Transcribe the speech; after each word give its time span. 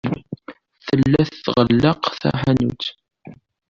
Tella 0.85 1.21
tɣelleq 1.43 2.03
taḥanut. 2.21 2.83